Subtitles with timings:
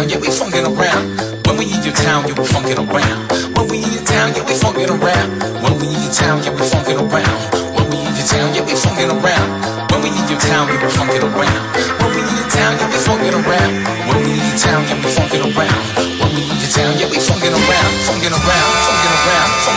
[0.00, 1.46] town, yeah, we funkin' around.
[1.46, 3.28] When we in your town, yeah, we funkin' around.
[3.56, 5.28] When we in your town, yeah, we funkin' around.
[5.62, 7.40] When we in your town, yeah, we funkin' around.
[7.76, 9.48] When we in your town, yeah, we funkin' around.
[9.92, 11.64] When we in your town, yeah, we funkin' around.
[12.00, 13.72] When we in your town, yeah, we funkin' around.
[14.08, 15.80] When we in your town, yeah, we funkin' around.
[16.20, 18.69] When we in your town, yeah, we funkin' around, funkin' around,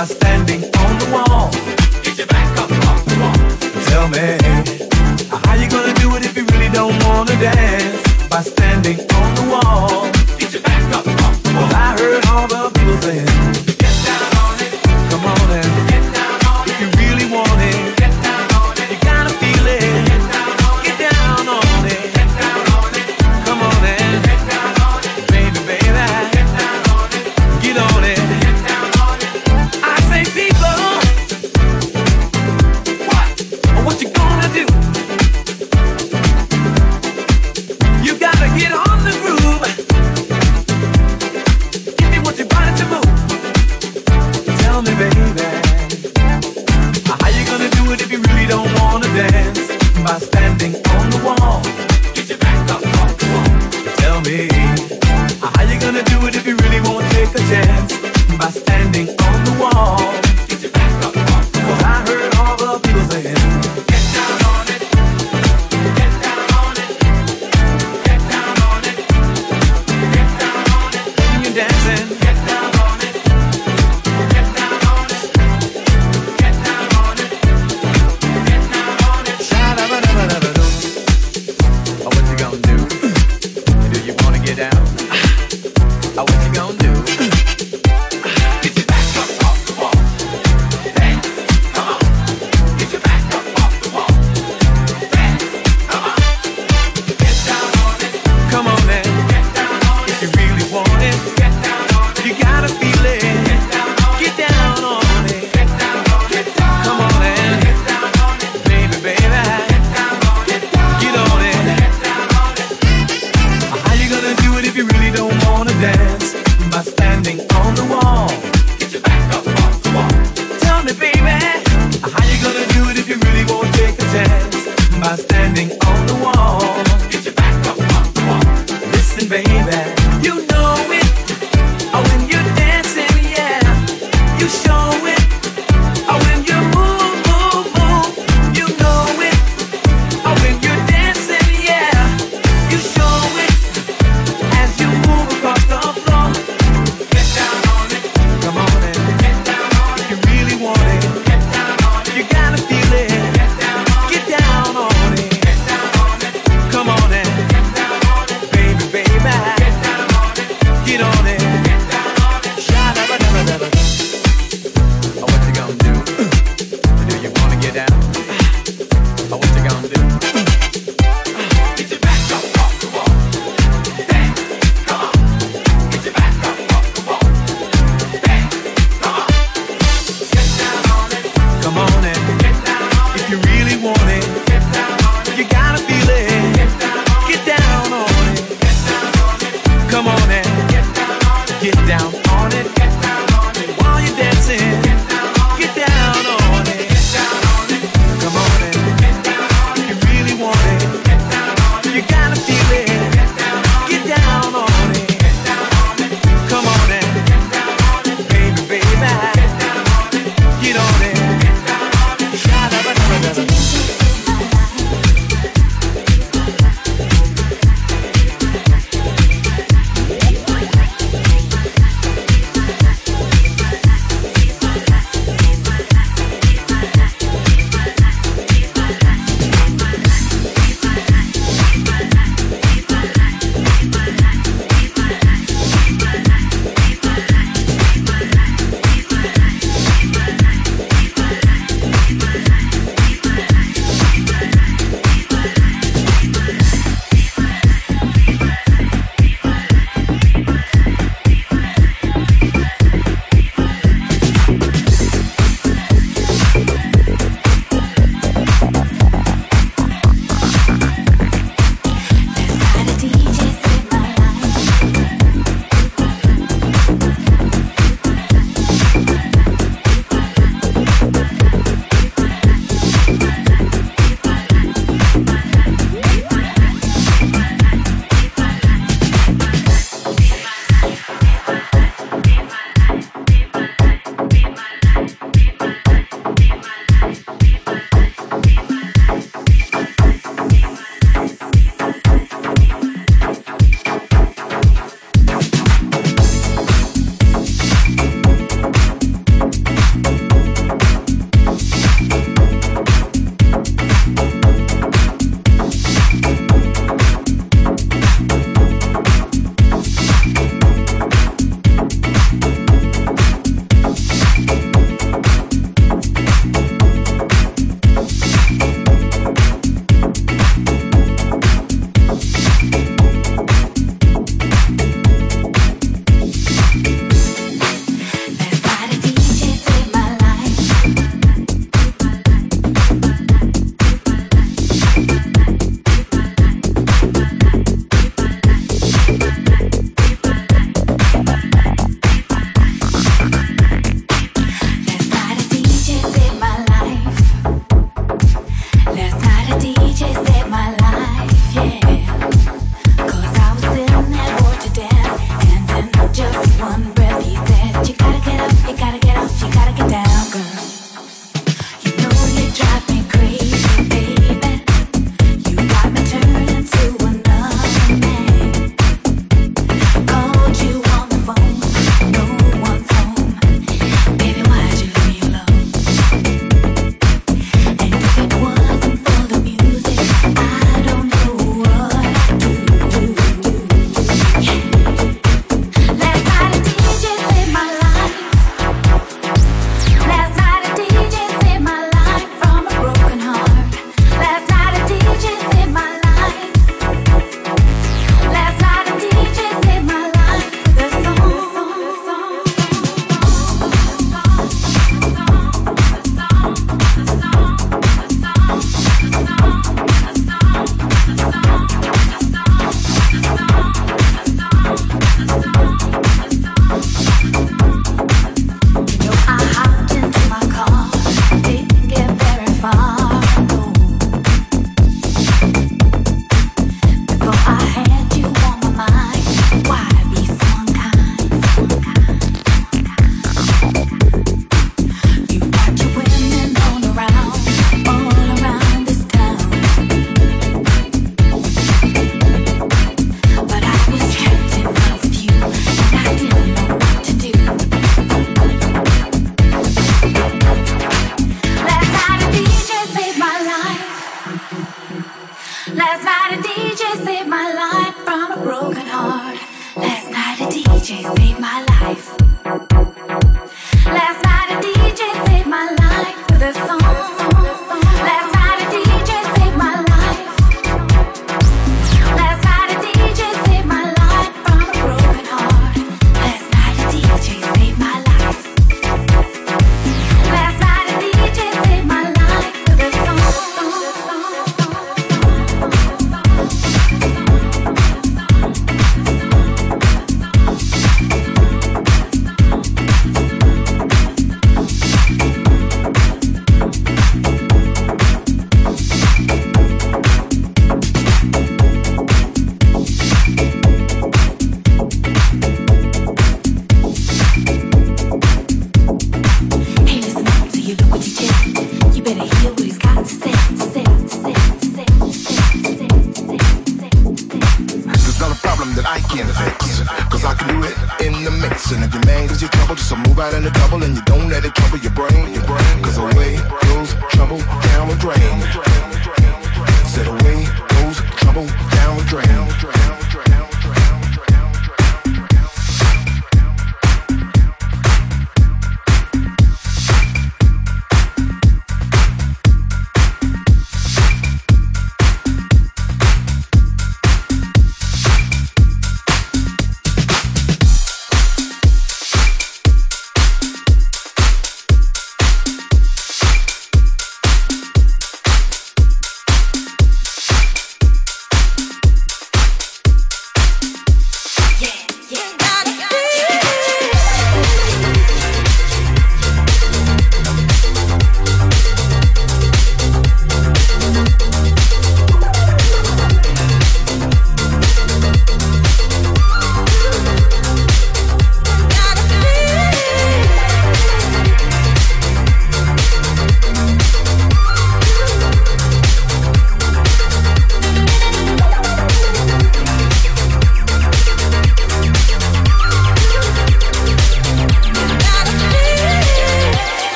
[0.00, 0.59] are standing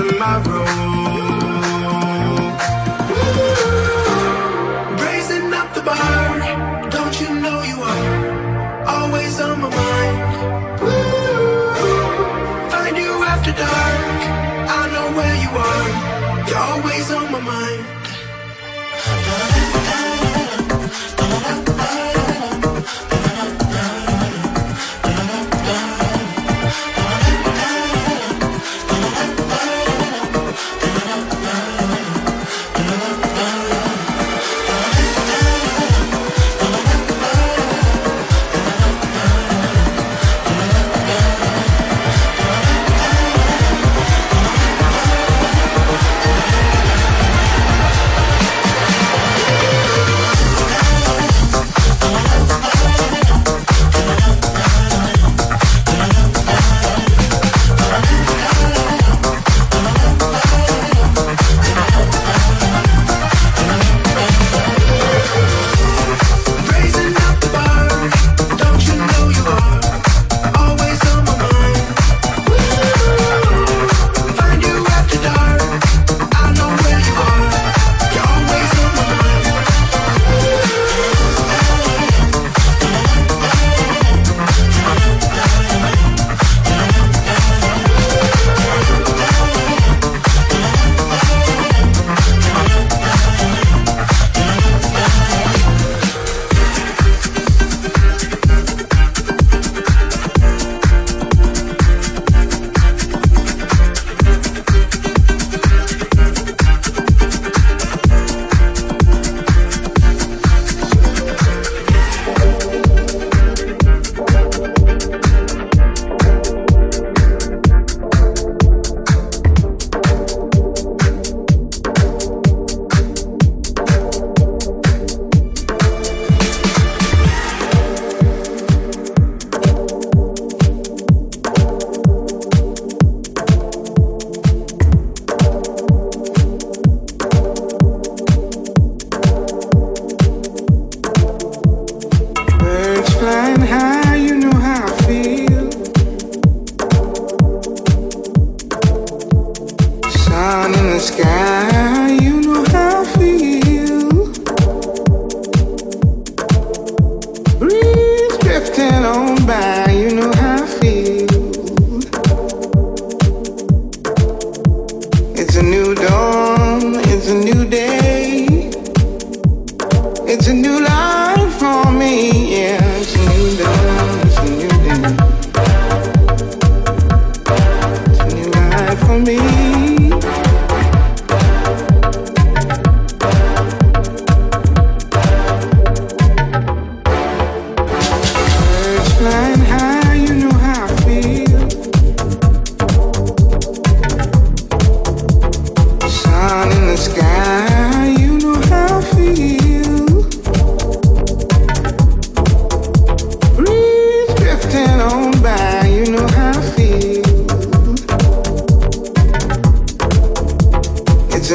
[0.00, 1.19] tomorrow.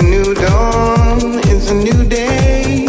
[0.10, 2.85] New dawn, it's a new day.